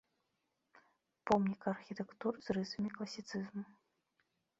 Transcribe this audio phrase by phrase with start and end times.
[1.31, 3.63] Помнік архітэктуры з рысамі класіцызму.